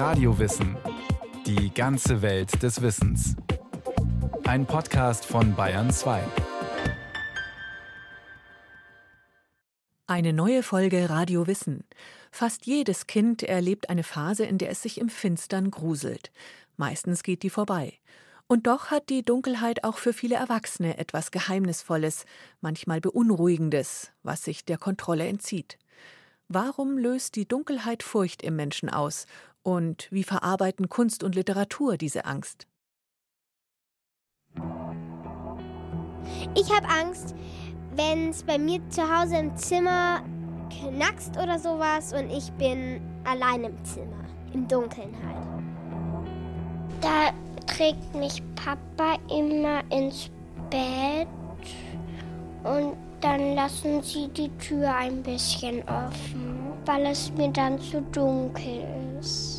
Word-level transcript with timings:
Radiowissen. 0.00 0.78
Die 1.44 1.74
ganze 1.74 2.22
Welt 2.22 2.62
des 2.62 2.80
Wissens. 2.80 3.36
Ein 4.44 4.64
Podcast 4.64 5.26
von 5.26 5.54
Bayern 5.54 5.90
2. 5.90 6.24
Eine 10.06 10.32
neue 10.32 10.62
Folge 10.62 11.10
Radio 11.10 11.46
Wissen. 11.46 11.84
Fast 12.30 12.64
jedes 12.64 13.08
Kind 13.08 13.42
erlebt 13.42 13.90
eine 13.90 14.02
Phase, 14.02 14.46
in 14.46 14.56
der 14.56 14.70
es 14.70 14.80
sich 14.80 14.98
im 14.98 15.10
Finstern 15.10 15.70
gruselt. 15.70 16.32
Meistens 16.78 17.22
geht 17.22 17.42
die 17.42 17.50
vorbei. 17.50 17.92
Und 18.46 18.66
doch 18.66 18.90
hat 18.90 19.10
die 19.10 19.22
Dunkelheit 19.22 19.84
auch 19.84 19.98
für 19.98 20.14
viele 20.14 20.36
Erwachsene 20.36 20.96
etwas 20.96 21.30
Geheimnisvolles, 21.30 22.24
manchmal 22.62 23.02
Beunruhigendes, 23.02 24.12
was 24.22 24.44
sich 24.44 24.64
der 24.64 24.78
Kontrolle 24.78 25.28
entzieht. 25.28 25.76
Warum 26.52 26.98
löst 26.98 27.36
die 27.36 27.46
Dunkelheit 27.46 28.02
Furcht 28.02 28.42
im 28.42 28.56
Menschen 28.56 28.88
aus? 28.90 29.26
Und 29.62 30.08
wie 30.10 30.24
verarbeiten 30.24 30.88
Kunst 30.88 31.22
und 31.22 31.34
Literatur 31.34 31.96
diese 31.96 32.24
Angst? 32.24 32.66
Ich 36.54 36.70
habe 36.74 36.88
Angst, 36.88 37.34
wenn 37.96 38.30
es 38.30 38.42
bei 38.42 38.58
mir 38.58 38.80
zu 38.88 39.02
Hause 39.02 39.36
im 39.36 39.56
Zimmer 39.56 40.22
knackst 40.70 41.36
oder 41.36 41.58
sowas 41.58 42.12
und 42.12 42.30
ich 42.30 42.50
bin 42.52 43.00
allein 43.24 43.64
im 43.64 43.84
Zimmer, 43.84 44.24
im 44.52 44.66
Dunkeln 44.66 45.14
halt. 45.26 45.46
Da 47.00 47.32
trägt 47.66 48.14
mich 48.14 48.42
Papa 48.56 49.18
immer 49.28 49.82
ins 49.90 50.30
Bett 50.70 51.28
und 52.62 52.96
dann 53.20 53.54
lassen 53.54 54.02
sie 54.02 54.28
die 54.28 54.50
Tür 54.58 54.94
ein 54.94 55.22
bisschen 55.22 55.82
offen, 55.82 56.72
weil 56.86 57.06
es 57.06 57.30
mir 57.32 57.48
dann 57.48 57.78
zu 57.80 58.00
dunkel 58.02 58.84
ist. 59.20 59.49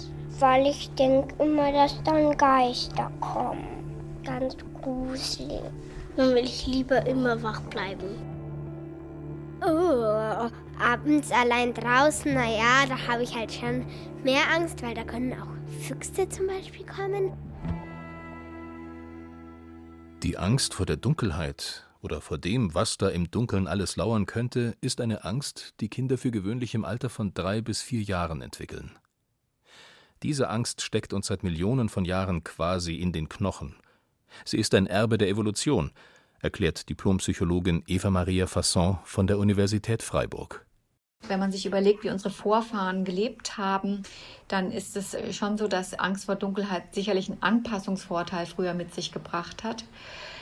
Weil 0.42 0.66
ich 0.66 0.90
denke 0.96 1.36
immer, 1.44 1.72
dass 1.72 2.02
dann 2.04 2.36
Geister 2.36 3.12
kommen. 3.20 4.20
Ganz 4.26 4.58
gruselig. 4.82 5.62
Dann 6.18 6.34
will 6.34 6.44
ich 6.44 6.66
lieber 6.66 7.06
immer 7.06 7.42
wach 7.44 7.62
bleiben. 7.62 8.16
Oh, 9.62 10.50
abends 10.84 11.32
allein 11.32 11.76
draußen, 11.76 12.34
naja, 12.34 12.88
da 12.90 13.08
habe 13.08 13.22
ich 13.22 13.36
halt 13.36 13.54
schon 13.54 13.86
mehr 14.24 14.42
Angst, 14.52 14.82
weil 14.82 14.96
da 14.96 15.04
können 15.04 15.34
auch 15.34 15.80
Füchse 15.80 16.28
zum 16.28 16.48
Beispiel 16.48 16.88
kommen. 16.88 17.34
Die 20.24 20.40
Angst 20.40 20.74
vor 20.74 20.88
der 20.88 20.98
Dunkelheit 20.98 21.88
oder 22.02 22.20
vor 22.20 22.40
dem, 22.40 22.74
was 22.74 22.98
da 22.98 23.10
im 23.10 23.30
Dunkeln 23.30 23.68
alles 23.68 23.96
lauern 23.96 24.26
könnte, 24.26 24.76
ist 24.82 25.02
eine 25.02 25.24
Angst, 25.24 25.76
die 25.82 25.90
Kinder 25.90 26.18
für 26.18 26.32
gewöhnlich 26.32 26.74
im 26.74 26.84
Alter 26.84 27.12
von 27.12 27.36
drei 27.36 27.62
bis 27.62 27.84
vier 27.84 28.02
Jahren 28.02 28.42
entwickeln. 28.42 28.98
Diese 30.24 30.50
Angst 30.50 30.82
steckt 30.82 31.14
uns 31.14 31.28
seit 31.28 31.44
Millionen 31.44 31.90
von 31.90 32.06
Jahren 32.06 32.44
quasi 32.44 32.96
in 32.96 33.12
den 33.12 33.28
Knochen. 33.28 33.76
Sie 34.46 34.58
ist 34.58 34.76
ein 34.76 34.86
Erbe 34.86 35.18
der 35.18 35.30
Evolution, 35.30 35.92
erklärt 36.42 36.90
Diplompsychologin 36.90 37.84
Eva 37.88 38.12
Maria 38.12 38.46
Fasson 38.46 39.00
von 39.04 39.26
der 39.26 39.40
Universität 39.40 40.04
Freiburg. 40.04 40.66
Wenn 41.28 41.40
man 41.40 41.52
sich 41.52 41.66
überlegt, 41.66 42.04
wie 42.04 42.10
unsere 42.10 42.32
Vorfahren 42.32 43.04
gelebt 43.04 43.58
haben, 43.58 44.04
dann 44.48 44.72
ist 44.72 44.96
es 44.98 45.16
schon 45.36 45.58
so, 45.58 45.68
dass 45.68 45.94
Angst 45.94 46.26
vor 46.26 46.36
Dunkelheit 46.36 46.94
sicherlich 46.94 47.30
einen 47.30 47.42
Anpassungsvorteil 47.42 48.46
früher 48.46 48.74
mit 48.74 48.94
sich 48.94 49.12
gebracht 49.12 49.64
hat. 49.64 49.86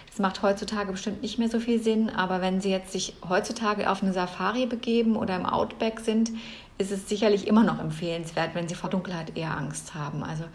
Das 0.08 0.20
macht 0.20 0.42
heutzutage 0.42 0.92
bestimmt 0.92 1.22
nicht 1.22 1.38
mehr 1.38 1.50
so 1.50 1.60
viel 1.60 1.82
Sinn, 1.82 2.10
aber 2.10 2.42
wenn 2.42 2.62
Sie 2.62 2.70
jetzt 2.70 2.92
sich 2.92 3.16
heutzutage 3.28 3.90
auf 3.90 4.02
eine 4.02 4.14
Safari 4.14 4.66
begeben 4.66 5.16
oder 5.16 5.36
im 5.36 5.46
Outback 5.46 6.00
sind, 6.00 6.32
ist 6.80 6.92
es 6.92 7.10
sicherlich 7.10 7.46
immer 7.46 7.64
noch 7.64 7.80
empfehlenswert, 7.80 8.56
wenn 8.56 8.70
Sie 8.70 8.74
vor 8.74 8.90
Dunkelheit 8.90 9.38
eher 9.38 9.56
Angst 9.56 9.94
haben. 9.96 10.24
Also 10.24 10.46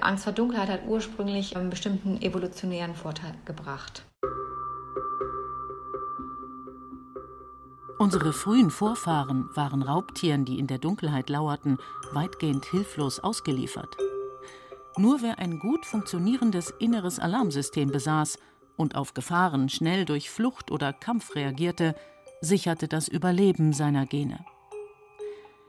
Angst 0.00 0.24
vor 0.24 0.32
Dunkelheit 0.32 0.70
hat 0.70 0.86
ursprünglich 0.86 1.54
einen 1.54 1.68
bestimmten 1.68 2.20
evolutionären 2.22 2.94
Vorteil 2.94 3.34
gebracht. 3.44 4.02
Unsere 7.98 8.32
frühen 8.32 8.70
Vorfahren 8.70 9.48
waren 9.54 9.82
Raubtieren, 9.82 10.46
die 10.46 10.58
in 10.58 10.66
der 10.66 10.78
Dunkelheit 10.78 11.28
lauerten, 11.28 11.78
weitgehend 12.12 12.64
hilflos 12.64 13.20
ausgeliefert. 13.20 13.96
Nur 14.96 15.20
wer 15.20 15.38
ein 15.38 15.58
gut 15.58 15.84
funktionierendes 15.84 16.72
inneres 16.78 17.18
Alarmsystem 17.18 17.90
besaß 17.90 18.38
und 18.76 18.96
auf 18.96 19.12
Gefahren 19.12 19.68
schnell 19.68 20.06
durch 20.06 20.30
Flucht 20.30 20.70
oder 20.70 20.94
Kampf 20.94 21.34
reagierte, 21.34 21.94
sicherte 22.40 22.88
das 22.88 23.08
Überleben 23.08 23.74
seiner 23.74 24.06
Gene. 24.06 24.44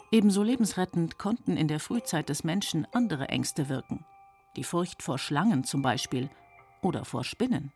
Ebenso 0.10 0.42
lebensrettend 0.42 1.18
konnten 1.18 1.58
in 1.58 1.68
der 1.68 1.82
Frühzeit 1.82 2.30
des 2.30 2.46
Menschen 2.46 2.88
andere 2.94 3.28
Ängste 3.28 3.68
wirken. 3.68 4.06
Die 4.56 4.64
Furcht 4.64 5.04
vor 5.04 5.18
Schlangen 5.18 5.66
zum 5.66 5.82
Beispiel 5.82 6.30
oder 6.82 7.04
vor 7.04 7.26
Spinnen. 7.26 7.74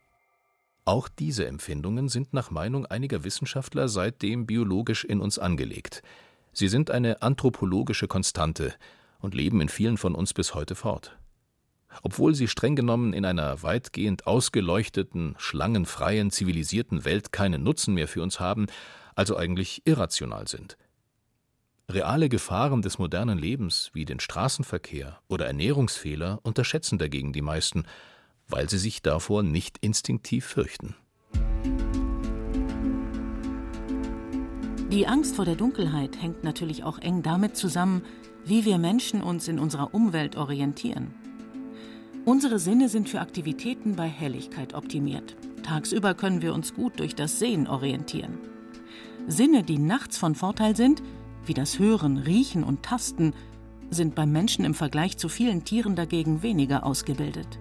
Auch 0.86 1.08
diese 1.08 1.46
Empfindungen 1.46 2.08
sind 2.08 2.32
nach 2.32 2.50
Meinung 2.50 2.86
einiger 2.86 3.22
Wissenschaftler 3.22 3.88
seitdem 3.88 4.46
biologisch 4.46 5.04
in 5.04 5.20
uns 5.20 5.38
angelegt. 5.38 6.02
Sie 6.52 6.68
sind 6.68 6.90
eine 6.90 7.22
anthropologische 7.22 8.08
Konstante 8.08 8.74
und 9.20 9.34
leben 9.34 9.60
in 9.60 9.68
vielen 9.68 9.98
von 9.98 10.14
uns 10.14 10.32
bis 10.32 10.54
heute 10.54 10.74
fort. 10.74 11.18
Obwohl 12.02 12.34
sie 12.34 12.48
streng 12.48 12.74
genommen 12.74 13.12
in 13.12 13.26
einer 13.26 13.62
weitgehend 13.62 14.26
ausgeleuchteten, 14.26 15.34
schlangenfreien, 15.36 16.30
zivilisierten 16.30 17.04
Welt 17.04 17.30
keinen 17.30 17.62
Nutzen 17.62 17.92
mehr 17.92 18.08
für 18.08 18.22
uns 18.22 18.40
haben, 18.40 18.66
also 19.14 19.36
eigentlich 19.36 19.82
irrational 19.84 20.48
sind. 20.48 20.78
Reale 21.90 22.28
Gefahren 22.28 22.80
des 22.80 22.98
modernen 22.98 23.38
Lebens 23.38 23.90
wie 23.92 24.04
den 24.04 24.20
Straßenverkehr 24.20 25.18
oder 25.28 25.46
Ernährungsfehler 25.46 26.40
unterschätzen 26.42 26.98
dagegen 26.98 27.32
die 27.32 27.42
meisten, 27.42 27.84
weil 28.48 28.70
sie 28.70 28.78
sich 28.78 29.02
davor 29.02 29.42
nicht 29.42 29.78
instinktiv 29.80 30.46
fürchten. 30.46 30.94
Die 34.90 35.06
Angst 35.06 35.36
vor 35.36 35.44
der 35.44 35.56
Dunkelheit 35.56 36.20
hängt 36.20 36.44
natürlich 36.44 36.84
auch 36.84 36.98
eng 36.98 37.22
damit 37.22 37.56
zusammen, 37.56 38.02
wie 38.44 38.64
wir 38.64 38.78
Menschen 38.78 39.22
uns 39.22 39.48
in 39.48 39.58
unserer 39.58 39.94
Umwelt 39.94 40.36
orientieren. 40.36 41.14
Unsere 42.24 42.58
Sinne 42.58 42.88
sind 42.88 43.08
für 43.08 43.20
Aktivitäten 43.20 43.96
bei 43.96 44.06
Helligkeit 44.06 44.74
optimiert. 44.74 45.34
Tagsüber 45.62 46.14
können 46.14 46.42
wir 46.42 46.54
uns 46.54 46.74
gut 46.74 47.00
durch 47.00 47.14
das 47.14 47.38
Sehen 47.38 47.66
orientieren. 47.66 48.38
Sinne, 49.26 49.62
die 49.62 49.78
nachts 49.78 50.18
von 50.18 50.34
Vorteil 50.34 50.76
sind, 50.76 51.02
wie 51.46 51.54
das 51.54 51.78
Hören, 51.78 52.18
Riechen 52.18 52.64
und 52.64 52.82
Tasten, 52.82 53.34
sind 53.90 54.14
beim 54.14 54.32
Menschen 54.32 54.64
im 54.64 54.74
Vergleich 54.74 55.18
zu 55.18 55.28
vielen 55.28 55.64
Tieren 55.64 55.96
dagegen 55.96 56.42
weniger 56.42 56.84
ausgebildet. 56.84 57.58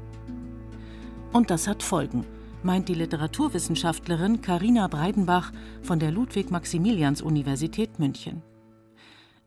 Und 1.34 1.50
das 1.50 1.68
hat 1.68 1.84
Folgen, 1.84 2.25
meint 2.64 2.90
die 2.90 2.94
Literaturwissenschaftlerin 2.94 4.41
Karina 4.41 4.88
Breidenbach 4.88 5.52
von 5.81 6.00
der 6.00 6.12
Ludwig-Maximilians-Universität 6.12 8.00
München. 8.00 8.41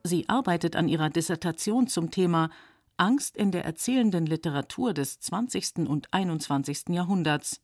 Sie 0.03 0.29
arbeitet 0.29 0.77
an 0.77 0.89
ihrer 0.89 1.11
Dissertation 1.11 1.87
zum 1.87 2.11
Thema 2.11 2.51
Angst 2.97 3.37
in 3.37 3.51
der 3.51 3.65
erzählenden 3.65 4.27
Literatur 4.27 4.95
des 4.95 5.19
20. 5.19 5.89
und 5.89 6.13
21. 6.13 6.91
Jahrhunderts. 6.91 7.61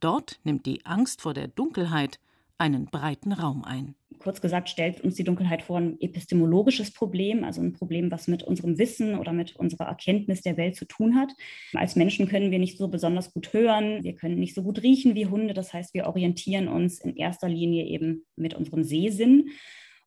Dort 0.00 0.40
nimmt 0.44 0.66
die 0.66 0.84
Angst 0.84 1.22
vor 1.22 1.34
der 1.34 1.48
Dunkelheit 1.48 2.18
einen 2.58 2.86
breiten 2.86 3.32
Raum 3.32 3.64
ein. 3.64 3.94
Kurz 4.18 4.40
gesagt 4.40 4.68
stellt 4.68 5.00
uns 5.00 5.14
die 5.14 5.24
Dunkelheit 5.24 5.62
vor 5.62 5.78
ein 5.78 6.00
epistemologisches 6.00 6.92
Problem, 6.92 7.44
also 7.44 7.60
ein 7.60 7.72
Problem, 7.72 8.10
was 8.10 8.28
mit 8.28 8.42
unserem 8.42 8.78
Wissen 8.78 9.18
oder 9.18 9.32
mit 9.32 9.56
unserer 9.56 9.86
Erkenntnis 9.86 10.42
der 10.42 10.56
Welt 10.56 10.76
zu 10.76 10.86
tun 10.86 11.16
hat. 11.16 11.32
Als 11.74 11.96
Menschen 11.96 12.28
können 12.28 12.50
wir 12.50 12.58
nicht 12.58 12.78
so 12.78 12.88
besonders 12.88 13.32
gut 13.32 13.52
hören, 13.52 14.02
wir 14.02 14.14
können 14.14 14.38
nicht 14.38 14.54
so 14.54 14.62
gut 14.62 14.82
riechen 14.82 15.14
wie 15.14 15.26
Hunde, 15.26 15.54
das 15.54 15.72
heißt, 15.72 15.94
wir 15.94 16.06
orientieren 16.06 16.68
uns 16.68 17.00
in 17.00 17.16
erster 17.16 17.48
Linie 17.48 17.86
eben 17.86 18.24
mit 18.36 18.54
unserem 18.54 18.82
Sehsinn 18.82 19.50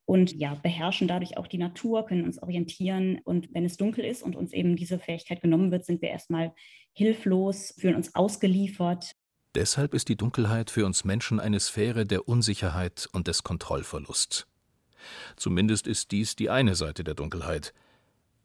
und 0.06 0.36
ja, 0.36 0.56
beherrschen 0.56 1.08
dadurch 1.08 1.38
auch 1.38 1.48
die 1.48 1.58
Natur, 1.58 2.06
können 2.06 2.26
uns 2.26 2.42
orientieren. 2.42 3.22
Und 3.24 3.54
wenn 3.54 3.64
es 3.64 3.78
dunkel 3.78 4.04
ist 4.04 4.24
und 4.24 4.36
uns 4.36 4.52
eben 4.52 4.76
diese 4.76 5.00
Fähigkeit 5.00 5.42
genommen 5.42 5.72
wird, 5.72 5.86
sind 5.86 6.02
wir 6.02 6.10
erstmal 6.10 6.54
hilflos, 6.94 7.74
fühlen 7.80 7.96
uns 7.96 8.14
ausgeliefert 8.14 9.16
Deshalb 9.54 9.94
ist 9.94 10.08
die 10.08 10.16
Dunkelheit 10.16 10.72
für 10.72 10.86
uns 10.86 11.04
Menschen 11.04 11.40
eine 11.40 11.60
Sphäre 11.60 12.06
der 12.06 12.28
Unsicherheit 12.28 13.10
und 13.12 13.28
des 13.28 13.44
Kontrollverlusts. 13.44 14.48
Zumindest 15.36 15.88
ist 15.88 16.12
dies 16.12 16.36
die 16.38 16.50
eine 16.50 16.76
Seite 16.76 17.04
der 17.04 17.16
Dunkelheit. 17.16 17.74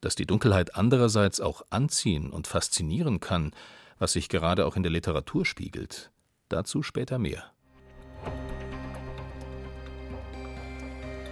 Dass 0.01 0.17
die 0.17 0.27
Dunkelheit 0.27 0.75
andererseits 0.75 1.41
auch 1.41 1.63
anziehen 1.71 2.31
und 2.31 2.49
faszinieren 2.49 3.21
kann, 3.21 3.53
was 3.99 4.13
sich 4.13 4.29
gerade 4.29 4.67
auch 4.67 4.77
in 4.77 4.83
der 4.83 4.93
Literatur 4.93 5.47
spiegelt, 5.47 6.11
dazu 6.49 6.83
später 6.83 7.19
mehr. 7.19 7.53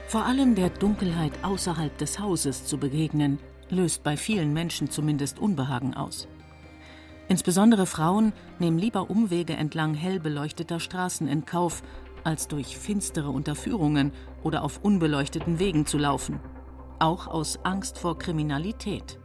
Vor 0.06 0.24
allem 0.24 0.54
der 0.54 0.70
Dunkelheit 0.70 1.32
außerhalb 1.42 1.98
des 1.98 2.20
Hauses 2.20 2.66
zu 2.66 2.78
begegnen, 2.78 3.40
löst 3.70 4.04
bei 4.04 4.16
vielen 4.16 4.52
Menschen 4.52 4.88
zumindest 4.88 5.40
Unbehagen 5.40 5.94
aus. 5.94 6.28
Insbesondere 7.28 7.86
Frauen 7.86 8.32
nehmen 8.58 8.78
lieber 8.78 9.08
Umwege 9.08 9.54
entlang 9.54 9.94
hell 9.94 10.20
beleuchteter 10.20 10.78
Straßen 10.78 11.26
in 11.26 11.46
Kauf, 11.46 11.82
als 12.22 12.48
durch 12.48 12.76
finstere 12.76 13.30
Unterführungen 13.30 14.12
oder 14.42 14.62
auf 14.62 14.82
unbeleuchteten 14.82 15.58
Wegen 15.58 15.86
zu 15.86 15.98
laufen. 15.98 16.40
Auch 16.98 17.26
aus 17.26 17.58
Angst 17.64 17.98
vor 17.98 18.18
Kriminalität. 18.18 19.18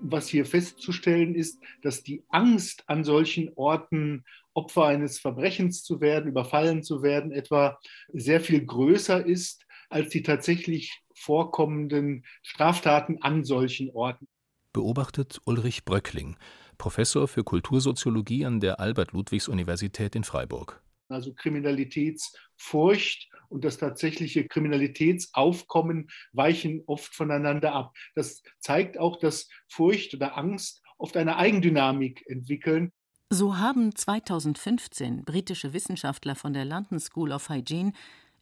Was 0.00 0.28
hier 0.28 0.44
festzustellen 0.44 1.34
ist, 1.34 1.62
dass 1.82 2.02
die 2.02 2.24
Angst 2.28 2.84
an 2.88 3.04
solchen 3.04 3.50
Orten, 3.54 4.24
Opfer 4.52 4.84
eines 4.86 5.18
Verbrechens 5.18 5.82
zu 5.82 6.00
werden, 6.00 6.28
überfallen 6.28 6.82
zu 6.82 7.02
werden, 7.02 7.32
etwa 7.32 7.78
sehr 8.12 8.40
viel 8.40 8.64
größer 8.64 9.24
ist 9.24 9.64
als 9.88 10.10
die 10.10 10.22
tatsächlich 10.22 11.02
vorkommenden 11.14 12.24
Straftaten 12.42 13.22
an 13.22 13.44
solchen 13.44 13.90
Orten. 13.90 14.28
Beobachtet 14.72 15.40
Ulrich 15.44 15.84
Bröckling, 15.84 16.36
Professor 16.78 17.28
für 17.28 17.44
Kultursoziologie 17.44 18.44
an 18.44 18.60
der 18.60 18.80
Albert-Ludwigs-Universität 18.80 20.14
in 20.14 20.24
Freiburg. 20.24 20.82
Also 21.08 21.34
Kriminalitätsfurcht 21.34 23.28
und 23.48 23.64
das 23.64 23.78
tatsächliche 23.78 24.46
Kriminalitätsaufkommen 24.48 26.08
weichen 26.32 26.82
oft 26.86 27.14
voneinander 27.14 27.72
ab. 27.72 27.94
Das 28.14 28.42
zeigt 28.58 28.98
auch, 28.98 29.18
dass 29.18 29.48
Furcht 29.68 30.14
oder 30.14 30.36
Angst 30.36 30.82
oft 30.98 31.16
eine 31.16 31.36
Eigendynamik 31.36 32.24
entwickeln. 32.26 32.90
So 33.30 33.58
haben 33.58 33.94
2015 33.94 35.24
britische 35.24 35.72
Wissenschaftler 35.72 36.34
von 36.34 36.52
der 36.52 36.64
London 36.64 37.00
School 37.00 37.32
of 37.32 37.48
Hygiene 37.48 37.92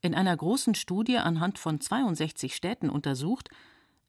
in 0.01 0.15
einer 0.15 0.37
großen 0.37 0.75
Studie 0.75 1.19
anhand 1.19 1.59
von 1.59 1.81
62 1.81 2.55
Städten 2.55 2.91
untersucht, 2.91 3.49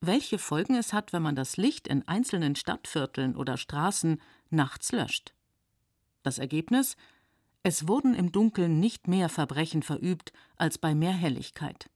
welche 0.05 0.37
Folgen 0.37 0.75
es 0.75 0.93
hat, 0.93 1.13
wenn 1.13 1.21
man 1.21 1.35
das 1.35 1.57
Licht 1.57 1.87
in 1.87 2.07
einzelnen 2.07 2.55
Stadtvierteln 2.55 3.35
oder 3.35 3.57
Straßen 3.57 4.21
nachts 4.49 4.91
löscht. 4.91 5.33
Das 6.23 6.37
Ergebnis 6.37 6.95
es 7.65 7.87
wurden 7.87 8.13
im 8.13 8.33
Dunkeln 8.33 8.81
nicht 8.81 9.07
mehr 9.07 9.29
Verbrechen 9.29 9.83
verübt 9.83 10.33
als 10.57 10.77
bei 10.77 10.93
mehr 10.93 11.13
Helligkeit. 11.13 11.89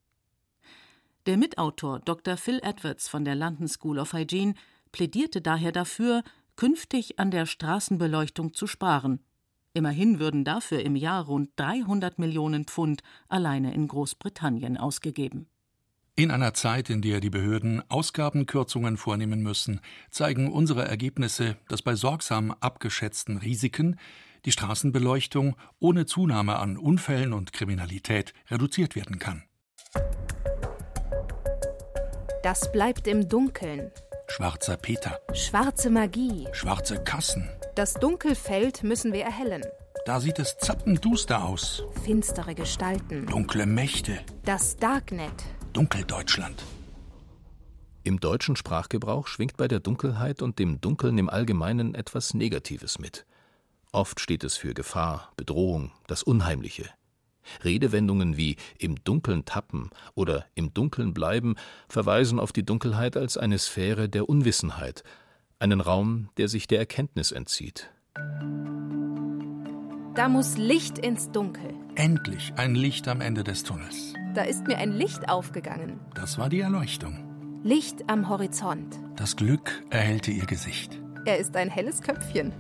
Der 1.25 1.35
Mitautor 1.35 1.99
Dr. 1.99 2.37
Phil 2.37 2.61
Edwards 2.63 3.09
von 3.09 3.25
der 3.25 3.35
London 3.35 3.67
School 3.67 3.99
of 3.99 4.13
Hygiene 4.13 4.53
plädierte 4.93 5.41
daher 5.41 5.73
dafür, 5.73 6.23
künftig 6.55 7.19
an 7.19 7.31
der 7.31 7.45
Straßenbeleuchtung 7.45 8.53
zu 8.53 8.65
sparen. 8.65 9.19
Immerhin 9.73 10.19
würden 10.19 10.45
dafür 10.45 10.81
im 10.83 10.95
Jahr 10.95 11.25
rund 11.25 11.51
300 11.57 12.17
Millionen 12.17 12.63
Pfund 12.63 13.03
alleine 13.27 13.73
in 13.73 13.89
Großbritannien 13.89 14.77
ausgegeben. 14.77 15.49
In 16.19 16.31
einer 16.31 16.55
Zeit, 16.55 16.89
in 16.89 17.03
der 17.03 17.19
die 17.19 17.29
Behörden 17.29 17.83
Ausgabenkürzungen 17.91 18.97
vornehmen 18.97 19.43
müssen, 19.43 19.81
zeigen 20.09 20.51
unsere 20.51 20.83
Ergebnisse, 20.83 21.57
dass 21.67 21.83
bei 21.83 21.93
sorgsam 21.93 22.55
abgeschätzten 22.59 23.37
Risiken 23.37 23.99
die 24.43 24.51
Straßenbeleuchtung 24.51 25.55
ohne 25.77 26.07
Zunahme 26.07 26.57
an 26.57 26.75
Unfällen 26.75 27.33
und 27.33 27.53
Kriminalität 27.53 28.33
reduziert 28.49 28.95
werden 28.95 29.19
kann. 29.19 29.43
Das 32.41 32.71
bleibt 32.71 33.05
im 33.05 33.29
Dunkeln. 33.29 33.91
Schwarzer 34.27 34.77
Peter. 34.77 35.19
Schwarze 35.33 35.91
Magie. 35.91 36.47
Schwarze 36.51 37.03
Kassen. 37.03 37.47
Das 37.75 37.93
Dunkelfeld 37.93 38.81
müssen 38.81 39.13
wir 39.13 39.23
erhellen. 39.23 39.61
Da 40.07 40.19
sieht 40.19 40.39
es 40.39 40.57
zappenduster 40.57 41.43
aus. 41.43 41.83
Finstere 42.03 42.55
Gestalten. 42.55 43.27
Dunkle 43.27 43.67
Mächte. 43.67 44.17
Das 44.45 44.77
Darknet. 44.77 45.43
Dunkeldeutschland. 45.77 46.63
Im 48.01 48.19
deutschen 48.19 48.55
Sprachgebrauch 48.55 49.27
schwingt 49.27 49.57
bei 49.57 49.67
der 49.67 49.79
Dunkelheit 49.79 50.41
und 50.41 50.57
dem 50.57 50.81
Dunkeln 50.81 51.19
im 51.19 51.29
Allgemeinen 51.29 51.93
etwas 51.93 52.33
Negatives 52.33 52.97
mit. 52.97 53.27
Oft 53.91 54.19
steht 54.19 54.43
es 54.43 54.57
für 54.57 54.73
Gefahr, 54.73 55.31
Bedrohung, 55.37 55.91
das 56.07 56.23
Unheimliche. 56.23 56.89
Redewendungen 57.63 58.37
wie 58.37 58.55
im 58.79 58.95
Dunkeln 59.03 59.45
tappen 59.45 59.91
oder 60.15 60.47
im 60.55 60.73
Dunkeln 60.73 61.13
bleiben 61.13 61.53
verweisen 61.87 62.39
auf 62.39 62.51
die 62.51 62.65
Dunkelheit 62.65 63.15
als 63.15 63.37
eine 63.37 63.59
Sphäre 63.59 64.09
der 64.09 64.27
Unwissenheit, 64.27 65.03
einen 65.59 65.79
Raum, 65.79 66.29
der 66.37 66.47
sich 66.47 66.65
der 66.65 66.79
Erkenntnis 66.79 67.31
entzieht. 67.31 67.91
Da 70.15 70.27
muss 70.27 70.57
Licht 70.57 70.97
ins 70.97 71.31
Dunkel. 71.31 71.71
Endlich 71.93 72.51
ein 72.55 72.73
Licht 72.73 73.07
am 73.07 73.21
Ende 73.21 73.43
des 73.43 73.61
Tunnels. 73.61 74.15
Da 74.37 74.43
ist 74.43 74.67
mir 74.67 74.77
ein 74.77 74.91
Licht 74.91 75.29
aufgegangen. 75.29 75.99
Das 76.13 76.37
war 76.37 76.47
die 76.47 76.59
Erleuchtung. 76.59 77.61
Licht 77.63 78.07
am 78.07 78.29
Horizont. 78.29 78.99
Das 79.15 79.35
Glück 79.35 79.83
erhellte 79.89 80.29
ihr 80.29 80.45
Gesicht. 80.45 81.01
Er 81.25 81.39
ist 81.39 81.55
ein 81.55 81.71
helles 81.71 82.03
Köpfchen. 82.03 82.53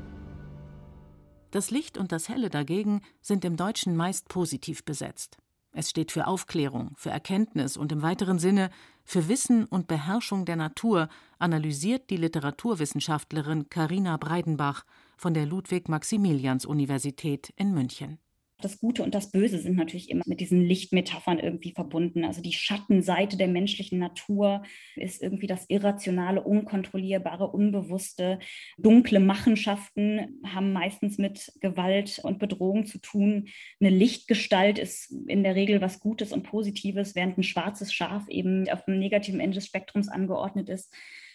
Das 1.51 1.69
Licht 1.69 1.99
und 1.99 2.11
das 2.11 2.29
Helle 2.29 2.49
dagegen 2.49 3.01
sind 3.21 3.45
im 3.45 3.57
Deutschen 3.57 3.95
meist 3.95 4.27
positiv 4.27 4.85
besetzt. 4.85 5.37
Es 5.71 5.91
steht 5.91 6.11
für 6.11 6.25
Aufklärung, 6.25 6.93
für 6.95 7.11
Erkenntnis 7.11 7.77
und 7.77 7.91
im 7.91 8.01
weiteren 8.01 8.39
Sinne 8.39 8.71
für 9.03 9.27
Wissen 9.27 9.65
und 9.65 9.87
Beherrschung 9.87 10.45
der 10.45 10.55
Natur, 10.55 11.09
analysiert 11.37 12.09
die 12.09 12.17
Literaturwissenschaftlerin 12.17 13.69
Carina 13.69 14.17
Breidenbach 14.17 14.83
von 15.15 15.35
der 15.35 15.45
Ludwig-Maximilians-Universität 15.45 17.53
in 17.55 17.75
München. 17.75 18.17
Das 18.59 18.79
Gute 18.79 19.03
und 19.03 19.13
das 19.13 19.29
Böse 19.29 19.59
sind 19.59 19.75
natürlich 19.75 20.09
immer 20.09 20.23
mit 20.25 20.39
diesen 20.39 20.61
Lichtmetaphern 20.61 21.37
irgendwie 21.37 21.73
verbunden. 21.73 22.25
Also 22.25 22.41
die 22.41 22.53
Schattenseite 22.53 23.37
der 23.37 23.47
menschlichen 23.47 23.99
Natur 23.99 24.63
ist 24.95 25.21
irgendwie 25.21 25.45
das 25.45 25.65
Irrationale, 25.69 26.41
Unkontrollierbare, 26.41 27.47
Unbewusste. 27.47 28.39
Dunkle 28.79 29.19
Machenschaften 29.19 30.41
haben 30.43 30.73
meistens 30.73 31.19
mit 31.19 31.51
Gewalt 31.59 32.19
und 32.23 32.39
Bedrohung 32.39 32.87
zu 32.87 32.97
tun. 32.97 33.49
Eine 33.79 33.91
Lichtgestalt 33.91 34.79
ist 34.79 35.13
in 35.27 35.43
der 35.43 35.53
Regel 35.53 35.79
was 35.79 35.99
Gutes 35.99 36.31
und 36.33 36.41
Positives, 36.41 37.13
während 37.13 37.37
ein 37.37 37.43
schwarzes 37.43 37.93
Schaf 37.93 38.27
eben 38.27 38.67
auf 38.69 38.83
dem 38.85 38.97
negativen 38.97 39.39
Ende 39.39 39.55
des 39.55 39.67
Spektrums 39.67 40.09
angeordnet 40.09 40.69
ist 40.69 40.91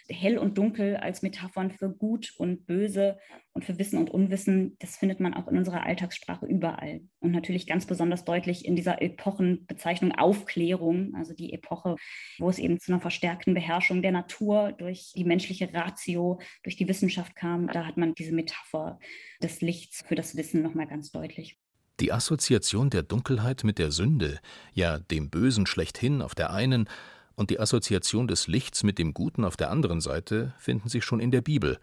hell 0.08 0.38
und 0.38 0.58
dunkel 0.58 0.96
als 0.96 1.22
Metaphern 1.22 1.70
für 1.70 1.90
gut 1.90 2.32
und 2.37 2.66
böse 2.66 3.19
und 3.52 3.64
für 3.64 3.78
Wissen 3.78 3.99
und 3.99 4.10
Unwissen, 4.10 4.76
das 4.78 4.96
findet 4.96 5.20
man 5.20 5.34
auch 5.34 5.49
in 5.49 5.58
unserer 5.58 5.84
Alltagssprache 5.84 6.46
überall. 6.46 7.02
Und 7.20 7.32
natürlich 7.32 7.66
ganz 7.66 7.87
besonders 7.87 8.25
deutlich 8.25 8.64
in 8.64 8.76
dieser 8.76 9.02
Epochenbezeichnung 9.02 10.12
Aufklärung, 10.12 11.14
also 11.14 11.34
die 11.34 11.52
Epoche, 11.52 11.96
wo 12.38 12.49
es 12.49 12.58
eben 12.58 12.81
zu 12.81 12.93
einer 12.93 13.00
verstärkten 13.00 13.54
Beherrschung 13.54 14.02
der 14.02 14.12
Natur 14.12 14.72
durch 14.72 15.12
die 15.14 15.25
menschliche 15.25 15.72
Ratio, 15.72 16.40
durch 16.62 16.76
die 16.76 16.88
Wissenschaft 16.88 17.37
kam. 17.37 17.69
Da 17.69 17.87
hat 17.87 17.96
man 17.96 18.14
diese 18.14 18.32
Metapher 18.32 18.98
des 19.43 19.60
Lichts 19.60 20.02
für 20.06 20.14
das 20.14 20.37
Wissen 20.37 20.62
nochmal 20.62 20.87
ganz 20.87 21.10
deutlich. 21.10 21.58
Die 22.00 22.12
Assoziation 22.12 22.90
der 22.90 23.02
Dunkelheit 23.02 23.64
mit 23.64 23.78
der 23.78 23.93
Sünde, 23.93 24.40
ja 24.72 24.98
dem 24.98 25.31
Bösen 25.31 25.66
schlechthin 25.66 26.22
auf 26.22 26.34
der 26.34 26.52
einen 26.52 26.88
und 27.37 27.50
die 27.50 27.61
Assoziation 27.61 28.29
des 28.29 28.46
Lichts 28.46 28.82
mit 28.82 28.99
dem 28.99 29.14
Guten 29.14 29.44
auf 29.44 29.56
der 29.56 29.70
anderen 29.70 30.00
Seite 30.00 30.55
finden 30.58 30.88
sich 30.88 31.05
schon 31.05 31.20
in 31.20 31.31
der 31.31 31.40
Bibel, 31.40 31.79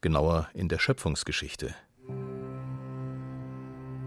genauer 0.00 0.48
in 0.54 0.68
der 0.68 0.78
Schöpfungsgeschichte. 0.78 1.74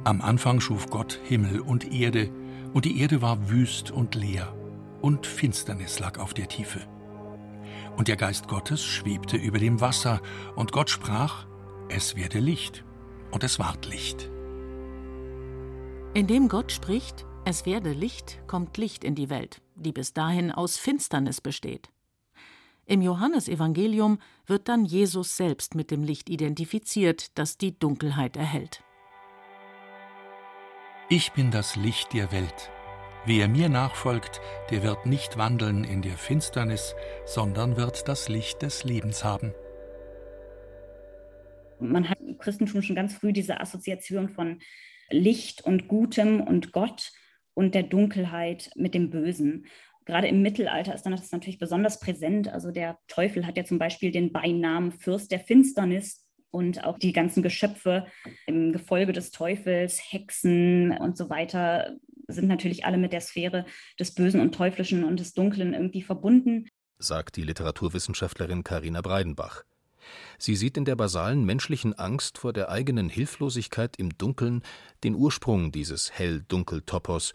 Am 0.06 0.22
Anfang 0.22 0.60
schuf 0.60 0.90
Gott 0.90 1.20
Himmel 1.24 1.62
und 1.62 1.92
Erde, 1.92 2.30
und 2.74 2.86
die 2.86 3.00
Erde 3.00 3.22
war 3.22 3.50
wüst 3.50 3.92
und 3.92 4.16
leer, 4.16 4.54
und 5.02 5.26
Finsternis 5.26 6.00
lag 6.00 6.18
auf 6.20 6.34
der 6.34 6.48
Tiefe. 6.48 6.82
Und 7.96 8.08
der 8.08 8.18
Geist 8.18 8.48
Gottes 8.48 8.84
schwebte 8.84 9.38
über 9.38 9.60
dem 9.60 9.80
Wasser, 9.80 10.22
und 10.56 10.72
Gott 10.72 10.90
sprach, 10.90 11.46
es 11.90 12.16
werde 12.16 12.40
Licht, 12.40 12.84
und 13.32 13.44
es 13.44 13.60
ward 13.60 13.86
Licht. 13.88 14.30
Indem 16.14 16.48
Gott 16.48 16.72
spricht, 16.72 17.26
es 17.46 17.66
werde 17.66 17.92
Licht, 17.92 18.40
kommt 18.46 18.78
Licht 18.78 19.04
in 19.04 19.16
die 19.16 19.30
Welt, 19.30 19.62
die 19.76 19.92
bis 19.92 20.14
dahin 20.14 20.52
aus 20.52 20.78
Finsternis 20.78 21.42
besteht. 21.42 21.90
Im 22.86 23.02
Johannesevangelium 23.02 24.20
wird 24.46 24.68
dann 24.68 24.84
Jesus 24.86 25.38
selbst 25.38 25.74
mit 25.74 25.90
dem 25.90 26.04
Licht 26.04 26.30
identifiziert, 26.30 27.38
das 27.38 27.58
die 27.58 27.78
Dunkelheit 27.78 28.36
erhellt. 28.36 28.84
Ich 31.10 31.32
bin 31.32 31.52
das 31.52 31.76
Licht 31.76 32.14
der 32.14 32.32
Welt. 32.32 32.72
Wer 33.26 33.48
mir 33.48 33.70
nachfolgt, 33.70 34.42
der 34.70 34.84
wird 34.84 35.06
nicht 35.06 35.38
wandeln 35.38 35.86
in 35.86 36.02
der 36.02 36.18
Finsternis, 36.18 36.94
sondern 37.26 37.78
wird 37.78 38.10
das 38.10 38.28
Licht 38.28 38.62
des 38.62 38.84
Lebens 38.84 39.24
haben. 39.24 39.54
Man 41.80 42.10
hat 42.10 42.20
im 42.20 42.38
Christentum 42.38 42.82
schon 42.82 42.96
ganz 42.96 43.14
früh 43.14 43.32
diese 43.32 43.62
Assoziation 43.62 44.28
von 44.28 44.60
Licht 45.10 45.62
und 45.62 45.88
Gutem 45.88 46.42
und 46.42 46.74
Gott 46.74 47.12
und 47.54 47.76
der 47.76 47.84
Dunkelheit 47.84 48.72
mit 48.76 48.94
dem 48.94 49.10
Bösen. 49.10 49.66
Gerade 50.06 50.28
im 50.28 50.42
Mittelalter 50.42 50.94
ist 50.94 51.04
dann 51.04 51.14
das 51.14 51.32
natürlich 51.32 51.60
besonders 51.60 52.00
präsent. 52.00 52.50
Also 52.50 52.72
der 52.72 52.98
Teufel 53.08 53.48
hat 53.48 53.58
ja 53.58 53.64
zum 53.64 53.80
Beispiel 53.80 54.12
den 54.12 54.34
Beinamen 54.34 54.92
Fürst 54.92 55.32
der 55.32 55.40
Finsternis 55.40 56.26
und 56.52 56.84
auch 56.84 57.00
die 57.00 57.14
ganzen 57.14 57.42
Geschöpfe 57.42 58.06
im 58.46 58.74
Gefolge 58.74 59.14
des 59.14 59.32
Teufels, 59.32 60.00
Hexen 60.12 60.96
und 60.98 61.18
so 61.18 61.30
weiter, 61.30 61.96
sind 62.28 62.48
natürlich 62.48 62.86
alle 62.86 62.98
mit 62.98 63.14
der 63.14 63.22
Sphäre 63.22 63.66
des 64.00 64.14
Bösen 64.14 64.40
und 64.40 64.54
Teuflischen 64.54 65.04
und 65.04 65.20
des 65.20 65.34
Dunklen 65.34 65.74
irgendwie 65.74 66.02
verbunden. 66.02 66.68
Sagt 67.00 67.38
die 67.38 67.44
Literaturwissenschaftlerin 67.44 68.64
Karina 68.64 69.02
Breidenbach. 69.02 69.64
Sie 70.38 70.56
sieht 70.56 70.78
in 70.78 70.86
der 70.86 70.96
basalen 70.96 71.46
menschlichen 71.46 71.94
Angst 71.94 72.38
vor 72.38 72.54
der 72.54 72.70
eigenen 72.70 73.10
Hilflosigkeit 73.10 73.96
im 73.98 74.18
Dunkeln 74.18 74.64
den 75.04 75.16
Ursprung 75.16 75.72
dieses 75.72 76.12
Hell-Dunkel-Topos, 76.12 77.34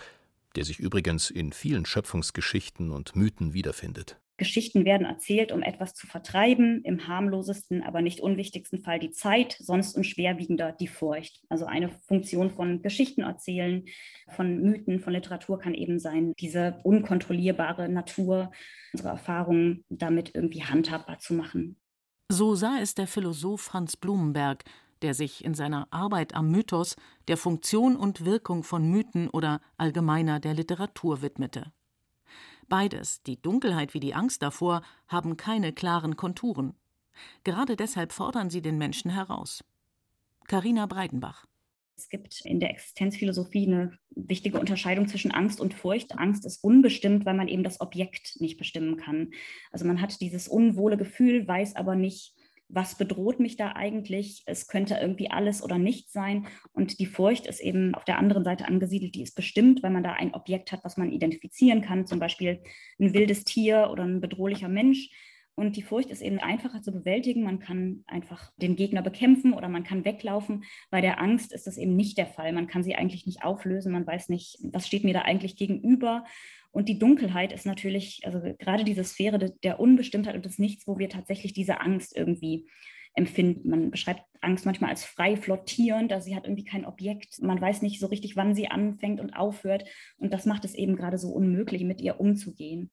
der 0.56 0.64
sich 0.64 0.78
übrigens 0.78 1.30
in 1.30 1.52
vielen 1.52 1.86
Schöpfungsgeschichten 1.86 2.90
und 2.90 3.16
Mythen 3.16 3.52
wiederfindet 3.52 4.18
Geschichten 4.38 4.84
werden 4.84 5.04
erzählt, 5.04 5.50
um 5.50 5.62
etwas 5.62 5.94
zu 5.94 6.06
vertreiben, 6.06 6.82
im 6.84 7.08
harmlosesten, 7.08 7.82
aber 7.82 8.02
nicht 8.02 8.20
unwichtigsten 8.20 8.78
Fall 8.80 9.00
die 9.00 9.10
Zeit, 9.10 9.56
sonst 9.58 9.96
und 9.96 10.04
schwerwiegender 10.04 10.70
die 10.70 10.86
Furcht. 10.86 11.42
Also 11.48 11.66
eine 11.66 11.88
Funktion 11.88 12.50
von 12.50 12.80
Geschichten 12.80 13.22
erzählen, 13.22 13.84
von 14.28 14.62
Mythen, 14.62 15.00
von 15.00 15.12
Literatur 15.12 15.58
kann 15.58 15.74
eben 15.74 15.98
sein, 15.98 16.34
diese 16.38 16.78
unkontrollierbare 16.84 17.88
Natur, 17.88 18.52
unsere 18.92 19.08
Erfahrungen 19.08 19.84
damit 19.88 20.36
irgendwie 20.36 20.62
handhabbar 20.62 21.18
zu 21.18 21.34
machen. 21.34 21.76
So 22.30 22.54
sah 22.54 22.78
es 22.78 22.94
der 22.94 23.06
Philosoph 23.06 23.72
Hans 23.72 23.96
Blumenberg, 23.96 24.62
der 25.00 25.14
sich 25.14 25.42
in 25.44 25.54
seiner 25.54 25.88
Arbeit 25.90 26.34
am 26.34 26.50
Mythos 26.50 26.94
der 27.26 27.38
Funktion 27.38 27.96
und 27.96 28.26
Wirkung 28.26 28.64
von 28.64 28.90
Mythen 28.90 29.30
oder 29.30 29.62
allgemeiner 29.78 30.38
der 30.38 30.52
Literatur 30.52 31.22
widmete. 31.22 31.72
Beides, 32.68 33.22
die 33.22 33.40
Dunkelheit 33.40 33.94
wie 33.94 34.00
die 34.00 34.14
Angst 34.14 34.42
davor, 34.42 34.82
haben 35.06 35.38
keine 35.38 35.72
klaren 35.72 36.16
Konturen. 36.16 36.74
Gerade 37.44 37.76
deshalb 37.76 38.12
fordern 38.12 38.50
sie 38.50 38.60
den 38.60 38.76
Menschen 38.76 39.10
heraus. 39.10 39.64
Carina 40.46 40.84
Breitenbach. 40.84 41.46
Es 41.98 42.08
gibt 42.08 42.42
in 42.44 42.60
der 42.60 42.70
Existenzphilosophie 42.70 43.66
eine 43.66 43.98
wichtige 44.10 44.60
Unterscheidung 44.60 45.08
zwischen 45.08 45.32
Angst 45.32 45.60
und 45.60 45.74
Furcht. 45.74 46.16
Angst 46.16 46.46
ist 46.46 46.62
unbestimmt, 46.62 47.26
weil 47.26 47.34
man 47.34 47.48
eben 47.48 47.64
das 47.64 47.80
Objekt 47.80 48.36
nicht 48.40 48.56
bestimmen 48.56 48.96
kann. 48.96 49.32
Also 49.72 49.84
man 49.84 50.00
hat 50.00 50.20
dieses 50.20 50.46
unwohle 50.46 50.96
Gefühl, 50.96 51.48
weiß 51.48 51.74
aber 51.74 51.96
nicht, 51.96 52.34
was 52.68 52.96
bedroht 52.96 53.40
mich 53.40 53.56
da 53.56 53.72
eigentlich? 53.72 54.44
Es 54.46 54.68
könnte 54.68 54.94
irgendwie 55.00 55.30
alles 55.30 55.60
oder 55.60 55.76
nichts 55.76 56.12
sein. 56.12 56.46
Und 56.72 57.00
die 57.00 57.06
Furcht 57.06 57.46
ist 57.48 57.60
eben 57.60 57.96
auf 57.96 58.04
der 58.04 58.18
anderen 58.18 58.44
Seite 58.44 58.68
angesiedelt, 58.68 59.16
die 59.16 59.22
ist 59.22 59.34
bestimmt, 59.34 59.82
weil 59.82 59.90
man 59.90 60.04
da 60.04 60.12
ein 60.12 60.34
Objekt 60.34 60.70
hat, 60.70 60.84
was 60.84 60.98
man 60.98 61.10
identifizieren 61.10 61.82
kann, 61.82 62.06
zum 62.06 62.20
Beispiel 62.20 62.62
ein 63.00 63.12
wildes 63.12 63.42
Tier 63.42 63.88
oder 63.90 64.04
ein 64.04 64.20
bedrohlicher 64.20 64.68
Mensch. 64.68 65.10
Und 65.58 65.74
die 65.74 65.82
Furcht 65.82 66.10
ist 66.10 66.22
eben 66.22 66.38
einfacher 66.38 66.82
zu 66.82 66.92
bewältigen. 66.92 67.42
Man 67.42 67.58
kann 67.58 68.04
einfach 68.06 68.52
den 68.58 68.76
Gegner 68.76 69.02
bekämpfen 69.02 69.52
oder 69.52 69.68
man 69.68 69.82
kann 69.82 70.04
weglaufen. 70.04 70.62
Bei 70.88 71.00
der 71.00 71.20
Angst 71.20 71.52
ist 71.52 71.66
das 71.66 71.78
eben 71.78 71.96
nicht 71.96 72.16
der 72.16 72.26
Fall. 72.26 72.52
Man 72.52 72.68
kann 72.68 72.84
sie 72.84 72.94
eigentlich 72.94 73.26
nicht 73.26 73.42
auflösen. 73.42 73.90
Man 73.90 74.06
weiß 74.06 74.28
nicht, 74.28 74.60
was 74.70 74.86
steht 74.86 75.02
mir 75.02 75.14
da 75.14 75.22
eigentlich 75.22 75.56
gegenüber. 75.56 76.24
Und 76.70 76.88
die 76.88 77.00
Dunkelheit 77.00 77.52
ist 77.52 77.66
natürlich, 77.66 78.20
also 78.24 78.40
gerade 78.60 78.84
diese 78.84 79.02
Sphäre 79.02 79.40
de, 79.40 79.50
der 79.64 79.80
Unbestimmtheit 79.80 80.36
und 80.36 80.44
des 80.44 80.60
Nichts, 80.60 80.86
wo 80.86 80.96
wir 80.96 81.08
tatsächlich 81.08 81.54
diese 81.54 81.80
Angst 81.80 82.16
irgendwie 82.16 82.68
empfinden. 83.14 83.68
Man 83.68 83.90
beschreibt 83.90 84.22
Angst 84.40 84.64
manchmal 84.64 84.90
als 84.90 85.04
frei 85.04 85.34
flottierend, 85.34 86.12
also 86.12 86.26
sie 86.26 86.36
hat 86.36 86.44
irgendwie 86.44 86.66
kein 86.66 86.86
Objekt. 86.86 87.42
Man 87.42 87.60
weiß 87.60 87.82
nicht 87.82 87.98
so 87.98 88.06
richtig, 88.06 88.36
wann 88.36 88.54
sie 88.54 88.68
anfängt 88.68 89.18
und 89.18 89.32
aufhört. 89.32 89.82
Und 90.18 90.32
das 90.32 90.46
macht 90.46 90.64
es 90.64 90.76
eben 90.76 90.94
gerade 90.94 91.18
so 91.18 91.30
unmöglich, 91.30 91.82
mit 91.82 92.00
ihr 92.00 92.20
umzugehen. 92.20 92.92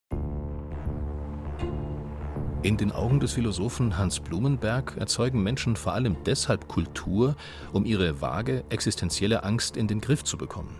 In 2.66 2.78
den 2.78 2.92
Augen 2.92 3.20
des 3.20 3.34
Philosophen 3.34 3.96
Hans 3.96 4.20
Blumenberg 4.20 4.98
erzeugen 4.98 5.44
Menschen 5.44 5.76
vor 5.76 5.94
allem 5.94 6.18
deshalb 6.26 6.68
Kultur, 6.68 7.36
um 7.74 7.86
ihre 7.86 8.22
vage 8.22 8.64
existenzielle 8.70 9.44
Angst 9.44 9.78
in 9.78 9.86
den 9.88 10.02
Griff 10.02 10.24
zu 10.24 10.36
bekommen. 10.36 10.76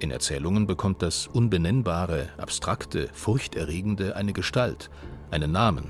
In 0.00 0.10
Erzählungen 0.10 0.66
bekommt 0.66 1.00
das 1.00 1.26
Unbenennbare, 1.26 2.28
Abstrakte, 2.36 3.08
Furchterregende 3.14 4.16
eine 4.16 4.34
Gestalt, 4.34 4.90
einen 5.30 5.50
Namen. 5.50 5.88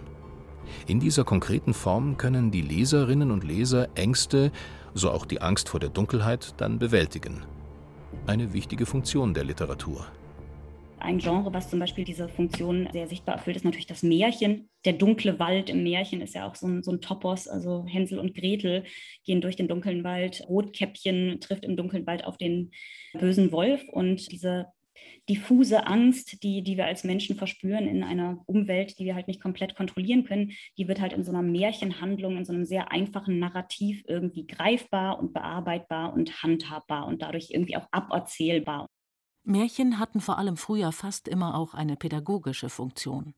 In 0.87 1.01
dieser 1.01 1.25
konkreten 1.25 1.75
Form 1.75 2.17
können 2.17 2.53
die 2.53 2.63
Leserinnen 2.63 3.33
und 3.33 3.43
Leser 3.43 3.89
Ängste, 3.97 4.53
so 4.95 5.11
auch 5.11 5.27
die 5.27 5.43
Angst 5.43 5.69
vor 5.69 5.81
der 5.81 5.91
Dunkelheit, 5.91 6.55
dann 6.59 6.79
bewältigen. 6.79 7.43
Eine 8.29 8.53
wichtige 8.53 8.87
Funktion 8.87 9.35
der 9.35 9.43
Literatur. 9.43 10.07
Ein 11.01 11.19
Genre, 11.19 11.53
was 11.53 11.71
zum 11.71 11.79
Beispiel 11.79 12.05
diese 12.05 12.29
Funktion 12.29 12.89
sehr 12.93 13.07
sichtbar 13.07 13.37
erfüllt, 13.37 13.57
ist 13.57 13.65
natürlich 13.65 13.87
das 13.87 14.03
Märchen. 14.03 14.69
Der 14.85 14.95
dunkle 14.95 15.39
Wald 15.39 15.71
im 15.71 15.83
Märchen 15.83 16.21
ist 16.21 16.35
ja 16.35 16.49
auch 16.49 16.55
so 16.55 16.67
ein, 16.67 16.83
so 16.83 16.93
ein 16.93 17.01
Topos. 17.01 17.47
Also 17.49 17.85
Hänsel 17.87 18.19
und 18.19 18.35
Gretel 18.35 18.85
gehen 19.25 19.41
durch 19.41 19.57
den 19.57 19.69
dunklen 19.69 20.05
Wald. 20.05 20.45
Rotkäppchen 20.49 21.41
trifft 21.41 21.65
im 21.65 21.77
dunklen 21.77 22.07
Wald 22.07 22.25
auf 22.25 22.37
den 22.37 22.73
bösen 23.15 23.53
Wolf. 23.53 23.83
Und 23.89 24.33
diese 24.33 24.67
diffuse 25.29 25.87
Angst, 25.87 26.43
die, 26.43 26.63
die 26.63 26.77
wir 26.77 26.87
als 26.87 27.05
Menschen 27.05 27.37
verspüren 27.37 27.87
in 27.87 28.03
einer 28.03 28.43
Umwelt, 28.47 28.99
die 28.99 29.05
wir 29.05 29.15
halt 29.15 29.29
nicht 29.29 29.41
komplett 29.41 29.77
kontrollieren 29.77 30.25
können, 30.25 30.53
die 30.77 30.89
wird 30.89 31.01
halt 31.01 31.13
in 31.13 31.25
so 31.25 31.31
einer 31.31 31.43
Märchenhandlung, 31.43 32.37
in 32.37 32.45
so 32.45 32.53
einem 32.53 32.65
sehr 32.65 32.91
einfachen 32.91 33.39
Narrativ 33.39 34.03
irgendwie 34.07 34.47
greifbar 34.47 35.19
und 35.19 35.33
bearbeitbar 35.33 36.13
und 36.13 36.43
handhabbar 36.43 37.07
und 37.07 37.23
dadurch 37.23 37.51
irgendwie 37.51 37.77
auch 37.77 37.87
aberzählbar. 37.91 38.89
Märchen 39.49 39.99
hatten 39.99 40.21
vor 40.21 40.39
allem 40.39 40.57
früher 40.57 40.93
fast 40.93 41.27
immer 41.27 41.55
auch 41.55 41.75
eine 41.75 41.97
pädagogische 41.97 42.69
Funktion. 42.69 43.35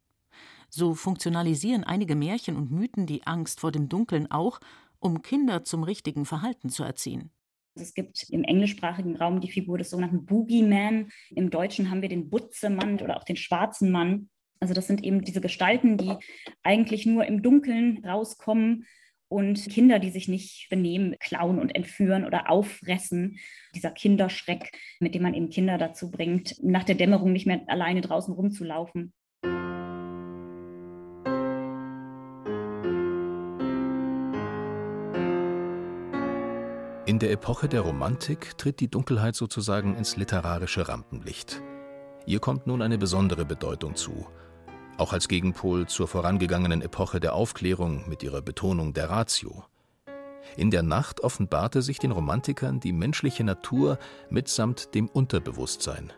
So 0.68 0.94
funktionalisieren 0.94 1.84
einige 1.84 2.14
Märchen 2.14 2.56
und 2.56 2.70
Mythen 2.70 3.06
die 3.06 3.26
Angst 3.26 3.60
vor 3.60 3.72
dem 3.72 3.88
Dunkeln 3.88 4.30
auch, 4.30 4.60
um 4.98 5.22
Kinder 5.22 5.64
zum 5.64 5.82
richtigen 5.82 6.26
Verhalten 6.26 6.68
zu 6.68 6.82
erziehen. 6.82 7.30
Es 7.74 7.94
gibt 7.94 8.28
im 8.30 8.44
englischsprachigen 8.44 9.16
Raum 9.16 9.40
die 9.40 9.50
Figur 9.50 9.78
des 9.78 9.90
sogenannten 9.90 10.26
Boogeyman. 10.26 11.10
Im 11.30 11.50
Deutschen 11.50 11.90
haben 11.90 12.02
wir 12.02 12.08
den 12.08 12.28
Butzemann 12.28 13.00
oder 13.00 13.16
auch 13.16 13.24
den 13.24 13.36
schwarzen 13.36 13.90
Mann. 13.90 14.28
Also 14.58 14.74
das 14.74 14.86
sind 14.86 15.02
eben 15.02 15.22
diese 15.22 15.40
Gestalten, 15.40 15.96
die 15.96 16.14
eigentlich 16.62 17.06
nur 17.06 17.24
im 17.24 17.42
Dunkeln 17.42 18.04
rauskommen 18.04 18.84
und 19.30 19.68
Kinder, 19.70 20.00
die 20.00 20.10
sich 20.10 20.28
nicht 20.28 20.68
benehmen, 20.68 21.14
klauen 21.20 21.60
und 21.60 21.74
entführen 21.74 22.26
oder 22.26 22.50
auffressen. 22.50 23.38
Dieser 23.74 23.92
Kinderschreck, 23.92 24.72
mit 24.98 25.14
dem 25.14 25.22
man 25.22 25.34
eben 25.34 25.50
Kinder 25.50 25.78
dazu 25.78 26.10
bringt, 26.10 26.56
nach 26.62 26.82
der 26.82 26.96
Dämmerung 26.96 27.32
nicht 27.32 27.46
mehr 27.46 27.62
alleine 27.68 28.00
draußen 28.00 28.34
rumzulaufen. 28.34 29.12
In 37.06 37.18
der 37.18 37.30
Epoche 37.30 37.68
der 37.68 37.80
Romantik 37.82 38.58
tritt 38.58 38.80
die 38.80 38.90
Dunkelheit 38.90 39.36
sozusagen 39.36 39.96
ins 39.96 40.16
literarische 40.16 40.88
Rampenlicht. 40.88 41.62
Ihr 42.26 42.40
kommt 42.40 42.66
nun 42.66 42.82
eine 42.82 42.98
besondere 42.98 43.44
Bedeutung 43.44 43.94
zu– 43.94 44.26
auch 45.00 45.12
als 45.12 45.28
Gegenpol 45.28 45.86
zur 45.86 46.06
vorangegangenen 46.06 46.82
Epoche 46.82 47.20
der 47.20 47.34
Aufklärung 47.34 48.08
mit 48.08 48.22
ihrer 48.22 48.42
Betonung 48.42 48.92
der 48.92 49.10
Ratio. 49.10 49.64
In 50.56 50.70
der 50.70 50.82
Nacht 50.82 51.20
offenbarte 51.20 51.82
sich 51.82 51.98
den 51.98 52.10
Romantikern 52.10 52.80
die 52.80 52.92
menschliche 52.92 53.44
Natur 53.44 53.98
mitsamt 54.28 54.94
dem 54.94 55.08
Unterbewusstsein 55.08 56.12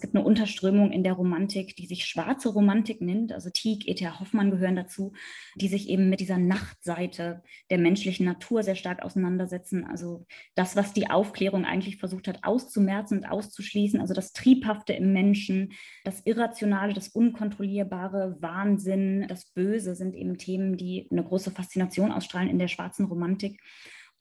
gibt 0.00 0.14
eine 0.14 0.24
Unterströmung 0.24 0.90
in 0.90 1.04
der 1.04 1.12
Romantik, 1.12 1.76
die 1.76 1.86
sich 1.86 2.04
schwarze 2.04 2.48
Romantik 2.50 3.00
nennt. 3.00 3.32
Also 3.32 3.50
Tieck, 3.50 3.86
E.T.A. 3.88 4.20
Hoffmann 4.20 4.50
gehören 4.50 4.76
dazu, 4.76 5.12
die 5.56 5.68
sich 5.68 5.88
eben 5.88 6.08
mit 6.08 6.20
dieser 6.20 6.38
Nachtseite 6.38 7.42
der 7.70 7.78
menschlichen 7.78 8.26
Natur 8.26 8.62
sehr 8.62 8.74
stark 8.74 9.02
auseinandersetzen. 9.02 9.84
Also 9.84 10.26
das, 10.54 10.76
was 10.76 10.92
die 10.92 11.10
Aufklärung 11.10 11.64
eigentlich 11.64 11.98
versucht 11.98 12.28
hat 12.28 12.44
auszumerzen 12.44 13.18
und 13.18 13.24
auszuschließen, 13.26 14.00
also 14.00 14.14
das 14.14 14.32
Triebhafte 14.32 14.92
im 14.92 15.12
Menschen, 15.12 15.72
das 16.04 16.20
Irrationale, 16.24 16.94
das 16.94 17.08
Unkontrollierbare, 17.08 18.36
Wahnsinn, 18.40 19.26
das 19.28 19.46
Böse 19.46 19.94
sind 19.94 20.14
eben 20.14 20.38
Themen, 20.38 20.76
die 20.76 21.08
eine 21.10 21.24
große 21.24 21.50
Faszination 21.50 22.12
ausstrahlen 22.12 22.48
in 22.48 22.58
der 22.58 22.68
schwarzen 22.68 23.06
Romantik. 23.06 23.60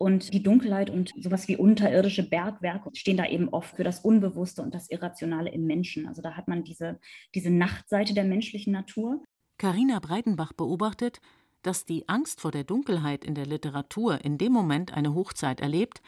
Und 0.01 0.33
die 0.33 0.41
Dunkelheit 0.41 0.89
und 0.89 1.13
sowas 1.15 1.47
wie 1.47 1.57
unterirdische 1.57 2.27
Bergwerke 2.27 2.89
stehen 2.95 3.17
da 3.17 3.27
eben 3.27 3.49
oft 3.49 3.75
für 3.75 3.83
das 3.83 3.99
Unbewusste 3.99 4.63
und 4.63 4.73
das 4.73 4.89
Irrationale 4.89 5.51
im 5.51 5.67
Menschen. 5.67 6.07
Also 6.07 6.23
da 6.23 6.35
hat 6.35 6.47
man 6.47 6.63
diese, 6.63 6.99
diese 7.35 7.51
Nachtseite 7.51 8.15
der 8.15 8.23
menschlichen 8.23 8.73
Natur. 8.73 9.23
Carina 9.59 9.99
Breitenbach 9.99 10.53
beobachtet, 10.53 11.21
dass 11.61 11.85
die 11.85 12.09
Angst 12.09 12.41
vor 12.41 12.49
der 12.49 12.63
Dunkelheit 12.63 13.23
in 13.23 13.35
der 13.35 13.45
Literatur 13.45 14.25
in 14.25 14.39
dem 14.39 14.51
Moment 14.51 14.91
eine 14.91 15.13
Hochzeit 15.13 15.61
erlebt, 15.61 16.01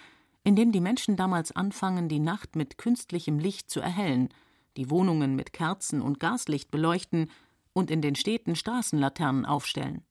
in 0.43 0.55
dem 0.55 0.71
die 0.71 0.81
Menschen 0.81 1.15
damals 1.15 1.51
anfangen, 1.51 2.09
die 2.09 2.19
Nacht 2.19 2.55
mit 2.55 2.79
künstlichem 2.79 3.37
Licht 3.37 3.69
zu 3.69 3.79
erhellen, 3.79 4.29
die 4.75 4.89
Wohnungen 4.89 5.35
mit 5.35 5.53
Kerzen 5.53 6.01
und 6.01 6.19
Gaslicht 6.19 6.71
beleuchten 6.71 7.29
und 7.73 7.91
in 7.91 8.01
den 8.01 8.15
Städten 8.15 8.55
Straßenlaternen 8.55 9.45
aufstellen. 9.45 10.01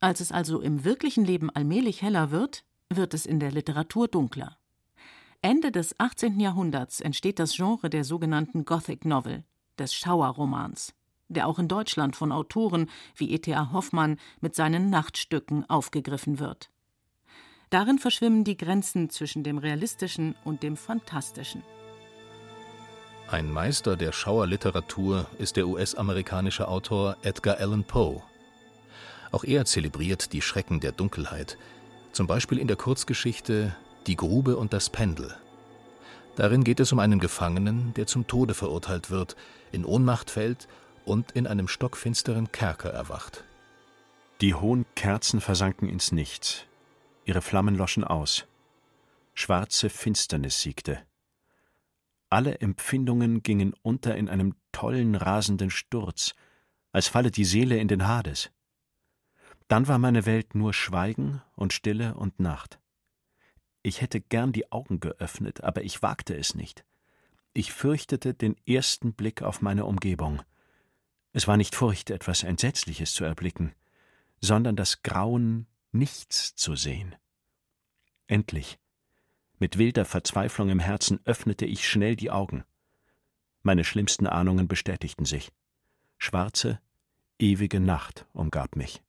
Als 0.00 0.20
es 0.20 0.32
also 0.32 0.60
im 0.60 0.84
wirklichen 0.84 1.24
Leben 1.24 1.50
allmählich 1.50 2.02
heller 2.02 2.30
wird, 2.30 2.64
wird 2.90 3.14
es 3.14 3.26
in 3.26 3.40
der 3.40 3.52
Literatur 3.52 4.08
dunkler. 4.08 4.58
Ende 5.42 5.70
des 5.70 5.98
18. 5.98 6.40
Jahrhunderts 6.40 7.00
entsteht 7.00 7.38
das 7.38 7.54
Genre 7.54 7.90
der 7.90 8.04
sogenannten 8.04 8.64
Gothic 8.64 9.04
Novel, 9.04 9.44
des 9.78 9.94
Schauerromans, 9.94 10.94
der 11.28 11.46
auch 11.46 11.58
in 11.58 11.68
Deutschland 11.68 12.16
von 12.16 12.32
Autoren 12.32 12.88
wie 13.16 13.30
E.T.A. 13.30 13.72
Hoffmann 13.72 14.18
mit 14.40 14.54
seinen 14.54 14.90
Nachtstücken 14.90 15.68
aufgegriffen 15.68 16.38
wird. 16.38 16.70
Darin 17.70 17.98
verschwimmen 17.98 18.44
die 18.44 18.56
Grenzen 18.56 19.10
zwischen 19.10 19.42
dem 19.42 19.58
Realistischen 19.58 20.34
und 20.44 20.62
dem 20.62 20.76
Fantastischen. 20.76 21.62
Ein 23.28 23.50
Meister 23.50 23.96
der 23.96 24.12
Schauerliteratur 24.12 25.26
ist 25.38 25.56
der 25.56 25.66
US-amerikanische 25.66 26.68
Autor 26.68 27.16
Edgar 27.22 27.58
Allan 27.58 27.82
Poe. 27.82 28.22
Auch 29.34 29.42
er 29.42 29.64
zelebriert 29.64 30.32
die 30.32 30.40
Schrecken 30.40 30.78
der 30.78 30.92
Dunkelheit, 30.92 31.58
zum 32.12 32.28
Beispiel 32.28 32.56
in 32.56 32.68
der 32.68 32.76
Kurzgeschichte 32.76 33.74
Die 34.06 34.14
Grube 34.14 34.56
und 34.56 34.72
das 34.72 34.90
Pendel. 34.90 35.34
Darin 36.36 36.62
geht 36.62 36.78
es 36.78 36.92
um 36.92 37.00
einen 37.00 37.18
Gefangenen, 37.18 37.92
der 37.94 38.06
zum 38.06 38.28
Tode 38.28 38.54
verurteilt 38.54 39.10
wird, 39.10 39.34
in 39.72 39.84
Ohnmacht 39.84 40.30
fällt 40.30 40.68
und 41.04 41.32
in 41.32 41.48
einem 41.48 41.66
stockfinsteren 41.66 42.52
Kerker 42.52 42.90
erwacht. 42.90 43.42
Die 44.40 44.54
hohen 44.54 44.86
Kerzen 44.94 45.40
versanken 45.40 45.88
ins 45.88 46.12
Nichts. 46.12 46.66
Ihre 47.24 47.42
Flammen 47.42 47.74
loschen 47.74 48.04
aus. 48.04 48.46
Schwarze 49.32 49.90
Finsternis 49.90 50.60
siegte. 50.60 51.00
Alle 52.30 52.60
Empfindungen 52.60 53.42
gingen 53.42 53.74
unter 53.82 54.14
in 54.14 54.28
einem 54.28 54.54
tollen, 54.70 55.16
rasenden 55.16 55.70
Sturz, 55.70 56.36
als 56.92 57.08
falle 57.08 57.32
die 57.32 57.44
Seele 57.44 57.78
in 57.78 57.88
den 57.88 58.06
Hades. 58.06 58.52
Dann 59.68 59.88
war 59.88 59.98
meine 59.98 60.26
Welt 60.26 60.54
nur 60.54 60.74
Schweigen 60.74 61.42
und 61.56 61.72
Stille 61.72 62.14
und 62.14 62.38
Nacht. 62.38 62.78
Ich 63.82 64.00
hätte 64.00 64.20
gern 64.20 64.52
die 64.52 64.72
Augen 64.72 65.00
geöffnet, 65.00 65.62
aber 65.62 65.82
ich 65.82 66.02
wagte 66.02 66.36
es 66.36 66.54
nicht. 66.54 66.84
Ich 67.52 67.72
fürchtete 67.72 68.34
den 68.34 68.56
ersten 68.66 69.14
Blick 69.14 69.42
auf 69.42 69.62
meine 69.62 69.84
Umgebung. 69.84 70.42
Es 71.32 71.46
war 71.46 71.56
nicht 71.56 71.74
Furcht, 71.74 72.10
etwas 72.10 72.42
Entsetzliches 72.42 73.12
zu 73.14 73.24
erblicken, 73.24 73.74
sondern 74.40 74.76
das 74.76 75.02
Grauen, 75.02 75.66
nichts 75.92 76.54
zu 76.56 76.76
sehen. 76.76 77.14
Endlich, 78.26 78.78
mit 79.58 79.78
wilder 79.78 80.04
Verzweiflung 80.04 80.68
im 80.70 80.80
Herzen, 80.80 81.20
öffnete 81.24 81.64
ich 81.64 81.88
schnell 81.88 82.16
die 82.16 82.30
Augen. 82.30 82.64
Meine 83.62 83.84
schlimmsten 83.84 84.26
Ahnungen 84.26 84.68
bestätigten 84.68 85.24
sich. 85.24 85.52
Schwarze, 86.18 86.80
ewige 87.38 87.80
Nacht 87.80 88.26
umgab 88.32 88.76
mich. 88.76 89.02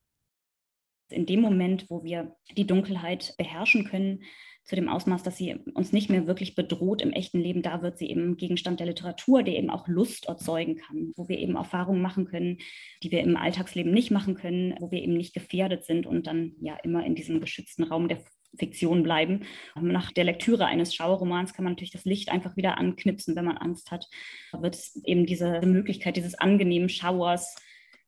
In 1.10 1.26
dem 1.26 1.42
Moment, 1.42 1.86
wo 1.90 2.04
wir 2.04 2.36
die 2.56 2.68
Dunkelheit 2.68 3.36
beherrschen 3.38 3.86
können, 3.86 4.24
zu 4.66 4.76
dem 4.76 4.90
Ausmaß, 4.90 5.22
dass 5.22 5.38
sie 5.38 5.56
uns 5.76 5.94
nicht 5.94 6.10
mehr 6.10 6.26
wirklich 6.26 6.56
bedroht 6.56 7.02
im 7.02 7.12
echten 7.12 7.40
Leben, 7.40 7.62
da 7.62 7.84
wird 7.84 8.00
sie 8.00 8.10
eben 8.10 8.36
Gegenstand 8.36 8.80
der 8.80 8.88
Literatur, 8.88 9.44
der 9.44 9.56
eben 9.56 9.70
auch 9.70 9.88
Lust 9.88 10.26
erzeugen 10.28 10.78
kann, 10.78 11.14
wo 11.16 11.30
wir 11.30 11.38
eben 11.38 11.56
Erfahrungen 11.56 12.02
machen 12.02 12.26
können, 12.26 12.58
die 13.04 13.12
wir 13.12 13.22
im 13.22 13.38
Alltagsleben 13.38 13.94
nicht 13.94 14.10
machen 14.10 14.34
können, 14.34 14.76
wo 14.80 14.90
wir 14.90 15.04
eben 15.04 15.14
nicht 15.14 15.36
gefährdet 15.36 15.86
sind 15.86 16.08
und 16.08 16.26
dann 16.26 16.54
ja 16.62 16.76
immer 16.84 17.06
in 17.06 17.14
diesem 17.14 17.42
geschützten 17.42 17.84
Raum 17.84 18.08
der 18.08 18.18
Fiktion 18.58 19.04
bleiben. 19.04 19.42
Nach 19.80 20.12
der 20.12 20.24
Lektüre 20.24 20.66
eines 20.66 20.96
Schauerromans 20.96 21.54
kann 21.54 21.66
man 21.66 21.74
natürlich 21.74 21.92
das 21.92 22.06
Licht 22.06 22.30
einfach 22.30 22.58
wieder 22.58 22.78
anknipsen, 22.78 23.36
wenn 23.36 23.46
man 23.46 23.58
Angst 23.58 23.92
hat. 23.92 24.08
Da 24.52 24.62
wird 24.64 24.78
eben 25.04 25.26
diese 25.28 25.62
Möglichkeit 25.62 26.18
dieses 26.18 26.36
angenehmen 26.36 26.90
Schauers, 26.90 27.56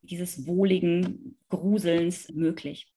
dieses 0.01 0.47
wohligen 0.47 1.37
Gruselns 1.49 2.29
möglich. 2.33 2.87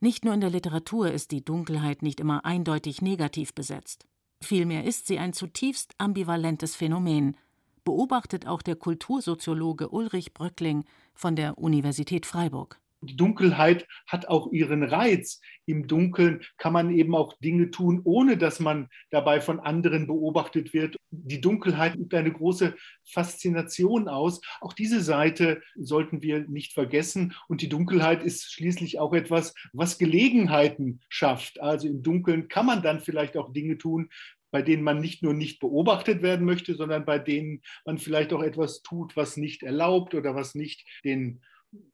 Nicht 0.00 0.24
nur 0.24 0.34
in 0.34 0.40
der 0.40 0.50
Literatur 0.50 1.10
ist 1.10 1.32
die 1.32 1.44
Dunkelheit 1.44 2.02
nicht 2.02 2.20
immer 2.20 2.44
eindeutig 2.44 3.02
negativ 3.02 3.54
besetzt. 3.54 4.06
Vielmehr 4.40 4.84
ist 4.84 5.08
sie 5.08 5.18
ein 5.18 5.32
zutiefst 5.32 5.94
ambivalentes 5.98 6.76
Phänomen, 6.76 7.36
beobachtet 7.84 8.46
auch 8.46 8.62
der 8.62 8.76
Kultursoziologe 8.76 9.88
Ulrich 9.88 10.34
Bröckling 10.34 10.84
von 11.14 11.34
der 11.34 11.58
Universität 11.58 12.26
Freiburg. 12.26 12.80
Die 13.00 13.16
Dunkelheit 13.16 13.86
hat 14.06 14.26
auch 14.26 14.50
ihren 14.50 14.82
Reiz. 14.82 15.40
Im 15.66 15.86
Dunkeln 15.86 16.42
kann 16.56 16.72
man 16.72 16.90
eben 16.90 17.14
auch 17.14 17.38
Dinge 17.38 17.70
tun, 17.70 18.00
ohne 18.02 18.36
dass 18.36 18.58
man 18.58 18.88
dabei 19.10 19.40
von 19.40 19.60
anderen 19.60 20.06
beobachtet 20.06 20.72
wird. 20.72 20.96
Die 21.10 21.40
Dunkelheit 21.40 21.94
übt 21.94 22.16
eine 22.16 22.32
große 22.32 22.74
Faszination 23.04 24.08
aus. 24.08 24.40
Auch 24.60 24.72
diese 24.72 25.00
Seite 25.00 25.62
sollten 25.76 26.22
wir 26.22 26.48
nicht 26.48 26.72
vergessen. 26.72 27.34
Und 27.46 27.62
die 27.62 27.68
Dunkelheit 27.68 28.22
ist 28.22 28.50
schließlich 28.52 28.98
auch 28.98 29.12
etwas, 29.12 29.54
was 29.72 29.98
Gelegenheiten 29.98 31.00
schafft. 31.08 31.60
Also 31.60 31.86
im 31.86 32.02
Dunkeln 32.02 32.48
kann 32.48 32.66
man 32.66 32.82
dann 32.82 33.00
vielleicht 33.00 33.36
auch 33.36 33.52
Dinge 33.52 33.78
tun, 33.78 34.10
bei 34.50 34.62
denen 34.62 34.82
man 34.82 34.98
nicht 35.00 35.22
nur 35.22 35.34
nicht 35.34 35.60
beobachtet 35.60 36.22
werden 36.22 36.46
möchte, 36.46 36.74
sondern 36.74 37.04
bei 37.04 37.18
denen 37.18 37.62
man 37.84 37.98
vielleicht 37.98 38.32
auch 38.32 38.42
etwas 38.42 38.82
tut, 38.82 39.16
was 39.16 39.36
nicht 39.36 39.62
erlaubt 39.62 40.14
oder 40.14 40.34
was 40.34 40.54
nicht 40.54 40.86
den 41.04 41.42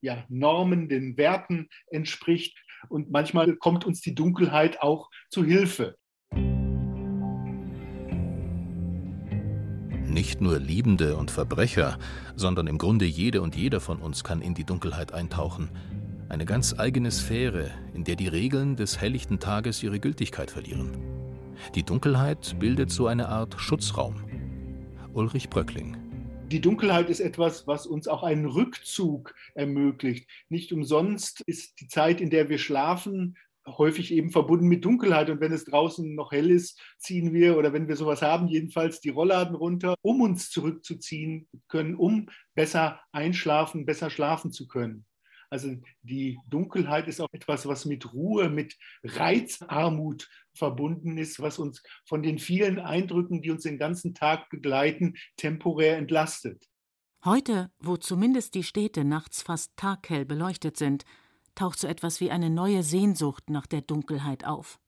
ja, 0.01 0.25
Normen, 0.29 0.89
den 0.89 1.17
Werten 1.17 1.69
entspricht. 1.91 2.57
Und 2.89 3.11
manchmal 3.11 3.57
kommt 3.57 3.85
uns 3.85 4.01
die 4.01 4.15
Dunkelheit 4.15 4.81
auch 4.81 5.11
zu 5.31 5.45
Hilfe. 5.45 5.97
Nicht 10.07 10.41
nur 10.41 10.61
Liebende 10.61 11.17
und 11.17 11.31
Verbrecher, 11.31 11.99
sondern 12.37 12.69
im 12.69 12.79
Grunde 12.79 13.05
jede 13.05 13.43
und 13.43 13.57
jeder 13.57 13.81
von 13.81 13.99
uns 13.99 14.23
kann 14.23 14.43
in 14.43 14.55
die 14.55 14.65
Dunkelheit 14.65 15.13
eintauchen. 15.13 15.71
Eine 16.29 16.45
ganz 16.45 16.79
eigene 16.79 17.11
Sphäre, 17.11 17.71
in 17.95 18.05
der 18.05 18.17
die 18.17 18.29
Regeln 18.29 18.77
des 18.77 19.01
helllichten 19.01 19.41
Tages 19.41 19.83
ihre 19.83 19.99
Gültigkeit 19.99 20.51
verlieren. 20.51 20.93
Die 21.75 21.83
Dunkelheit 21.83 22.57
bildet 22.59 22.91
so 22.91 23.07
eine 23.07 23.29
Art 23.29 23.57
Schutzraum. 23.59 24.17
Ulrich 25.15 25.49
Bröckling 25.49 26.04
die 26.55 26.61
Dunkelheit 26.61 27.11
ist 27.11 27.19
etwas, 27.19 27.67
was 27.67 27.85
uns 27.85 28.07
auch 28.07 28.23
einen 28.23 28.47
Rückzug 28.47 29.35
ermöglicht. 29.57 30.31
Nicht 30.49 30.73
umsonst 30.73 31.41
ist 31.41 31.81
die 31.81 31.89
Zeit, 31.89 32.21
in 32.21 32.31
der 32.31 32.49
wir 32.49 32.59
schlafen, 32.59 33.37
häufig 33.67 34.13
eben 34.13 34.31
verbunden 34.31 34.69
mit 34.69 34.85
Dunkelheit. 34.85 35.31
Und 35.31 35.41
wenn 35.41 35.51
es 35.51 35.65
draußen 35.65 36.15
noch 36.15 36.31
hell 36.31 36.53
ist, 36.53 36.81
ziehen 36.97 37.33
wir 37.33 37.59
oder 37.59 37.73
wenn 37.73 37.89
wir 37.89 37.97
sowas 37.97 38.23
haben, 38.23 38.47
jedenfalls 38.47 39.01
die 39.01 39.09
Rollladen 39.09 39.57
runter, 39.57 39.97
um 40.01 40.21
uns 40.21 40.49
zurückzuziehen 40.51 41.49
können, 41.67 41.97
um 41.97 42.29
besser 42.55 43.01
einschlafen, 43.11 43.85
besser 43.85 44.09
schlafen 44.09 44.53
zu 44.53 44.69
können. 44.69 45.07
Also 45.55 45.77
die 46.03 46.37
Dunkelheit 46.49 47.07
ist 47.07 47.21
auch 47.21 47.29
etwas, 47.31 47.65
was 47.65 47.85
mit 47.85 48.13
Ruhe, 48.13 48.51
mit 48.51 48.77
Reizarmut 49.05 50.29
verbunden 50.53 51.17
ist, 51.17 51.39
was 51.39 51.61
uns 51.61 51.81
von 52.07 52.25
den 52.25 52.41
vielen 52.41 52.81
Eindrücken, 52.81 53.41
die 53.41 53.53
uns 53.53 53.63
den 53.63 53.79
ganzen 53.79 54.15
Tag 54.15 54.51
begleiten, 54.51 55.15
temporär 55.37 55.97
entlastet. 55.97 56.69
Heute, 57.25 57.71
wo 57.79 57.97
zumindest 57.97 58.57
die 58.57 58.65
Städte 58.65 59.05
nachts 59.05 59.43
fast 59.43 59.77
taghell 59.77 60.25
beleuchtet 60.25 60.77
sind, 60.77 61.05
taucht 61.55 61.79
so 61.79 61.87
etwas 61.87 62.21
wie 62.21 62.33
eine 62.33 62.51
neue 62.51 62.83
Sehnsucht 62.83 63.49
nach 63.49 63.69
der 63.69 63.83
Dunkelheit 63.83 64.45
auf. 64.45 64.81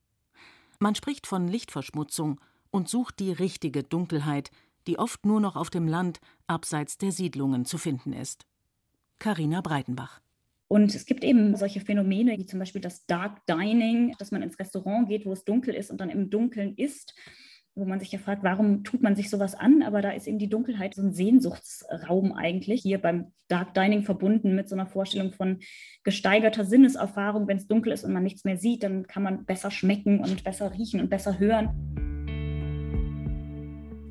Man 0.81 0.97
spricht 0.97 1.29
von 1.29 1.47
Lichtverschmutzung 1.47 2.41
und 2.73 2.89
sucht 2.89 3.21
die 3.21 3.31
richtige 3.31 3.85
Dunkelheit, 3.85 4.51
die 4.89 4.99
oft 4.99 5.27
nur 5.27 5.39
noch 5.39 5.55
auf 5.55 5.71
dem 5.71 5.87
Land 5.87 6.19
abseits 6.49 6.99
der 6.99 7.13
Siedlungen 7.13 7.67
zu 7.67 7.79
finden 7.79 8.13
ist. 8.13 8.47
Carina 9.21 9.61
Breitenbach 9.61 10.21
und 10.69 10.95
es 10.95 11.07
gibt 11.07 11.23
eben 11.23 11.55
solche 11.57 11.81
Phänomene, 11.81 12.37
wie 12.39 12.47
zum 12.47 12.59
Beispiel 12.59 12.81
das 12.81 13.07
Dark 13.07 13.47
Dining, 13.47 14.15
dass 14.19 14.33
man 14.33 14.43
ins 14.43 14.59
Restaurant 14.59 15.09
geht, 15.09 15.25
wo 15.25 15.33
es 15.33 15.45
dunkel 15.45 15.75
ist 15.75 15.91
und 15.91 16.01
dann 16.01 16.11
im 16.11 16.29
Dunkeln 16.29 16.75
isst, 16.75 17.15
wo 17.77 17.85
man 17.85 18.01
sich 18.01 18.11
ja 18.11 18.19
fragt, 18.19 18.43
warum 18.43 18.83
tut 18.83 19.03
man 19.03 19.15
sich 19.15 19.31
sowas 19.31 19.55
an? 19.55 19.83
Aber 19.83 20.03
da 20.03 20.11
ist 20.11 20.27
eben 20.27 20.39
die 20.39 20.49
Dunkelheit 20.49 20.95
so 20.95 21.03
ein 21.03 21.13
Sehnsuchtsraum 21.13 22.33
eigentlich, 22.33 22.83
hier 22.83 22.99
beim 22.99 23.33
Dark 23.49 23.75
Dining 23.75 24.03
verbunden 24.03 24.57
mit 24.57 24.69
so 24.69 24.75
einer 24.75 24.87
Vorstellung 24.87 25.33
von 25.33 25.59
gesteigerter 26.03 26.65
Sinneserfahrung. 26.65 27.47
Wenn 27.47 27.59
es 27.59 27.69
dunkel 27.69 27.93
ist 27.93 28.03
und 28.03 28.13
man 28.13 28.23
nichts 28.25 28.45
mehr 28.45 28.57
sieht, 28.57 28.83
dann 28.83 29.07
kann 29.07 29.23
man 29.23 29.45
besser 29.45 29.71
schmecken 29.71 30.21
und 30.21 30.43
besser 30.43 30.73
riechen 30.73 31.01
und 31.01 31.11
besser 31.11 31.39
hören. 31.39 31.69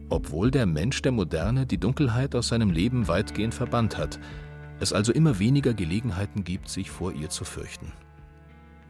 Obwohl 0.10 0.52
der 0.52 0.68
Mensch 0.68 1.02
der 1.02 1.12
Moderne 1.12 1.66
die 1.66 1.80
Dunkelheit 1.80 2.36
aus 2.36 2.50
seinem 2.50 2.70
Leben 2.70 3.08
weitgehend 3.08 3.56
verbannt 3.56 3.98
hat, 3.98 4.20
es 4.80 4.94
also 4.94 5.12
immer 5.12 5.40
weniger 5.40 5.74
Gelegenheiten 5.74 6.44
gibt, 6.44 6.70
sich 6.70 6.92
vor 6.92 7.14
ihr 7.14 7.30
zu 7.30 7.46
fürchten. 7.46 7.92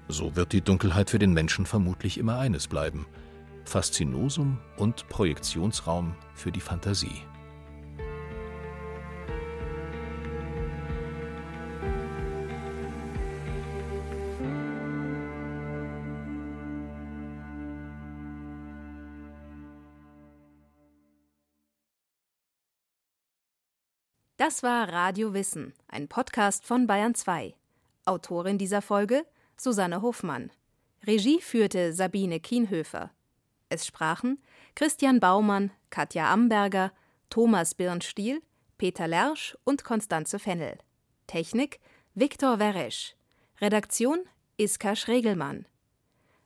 So 0.07 0.35
wird 0.35 0.53
die 0.53 0.61
Dunkelheit 0.61 1.09
für 1.09 1.19
den 1.19 1.33
Menschen 1.33 1.65
vermutlich 1.65 2.17
immer 2.17 2.37
eines 2.37 2.67
bleiben 2.67 3.05
Faszinosum 3.65 4.59
und 4.77 5.07
Projektionsraum 5.09 6.15
für 6.35 6.51
die 6.51 6.61
Fantasie. 6.61 7.21
Das 24.37 24.63
war 24.63 24.91
Radio 24.91 25.33
Wissen, 25.33 25.73
ein 25.87 26.09
Podcast 26.09 26.65
von 26.65 26.87
Bayern 26.87 27.15
2. 27.15 27.55
Autorin 28.03 28.57
dieser 28.57 28.81
Folge 28.81 29.25
Susanne 29.55 30.01
Hofmann. 30.01 30.51
Regie 31.07 31.39
führte 31.39 31.93
Sabine 31.93 32.41
Kienhöfer. 32.41 33.11
Es 33.69 33.85
sprachen 33.85 34.43
Christian 34.75 35.21
Baumann, 35.21 35.71
Katja 35.89 36.33
Amberger, 36.33 36.91
Thomas 37.29 37.75
Birnstiel, 37.75 38.41
Peter 38.77 39.07
Lersch 39.07 39.57
und 39.63 39.85
Konstanze 39.85 40.37
Fennel. 40.37 40.79
Technik 41.27 41.79
Viktor 42.13 42.59
Weresch. 42.59 43.15
Redaktion 43.61 44.19
Iska 44.57 44.97
Schregelmann. 44.97 45.65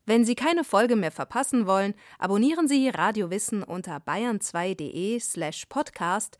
Wenn 0.10 0.26
Sie 0.26 0.34
keine 0.34 0.64
Folge 0.64 0.96
mehr 0.96 1.12
verpassen 1.12 1.68
wollen, 1.68 1.94
abonnieren 2.18 2.68
Sie 2.68 2.90
Radio 2.90 3.30
Wissen 3.30 3.62
unter 3.62 3.98
bayern2.de 3.98 5.20
slash 5.20 5.68
podcast 5.68 6.40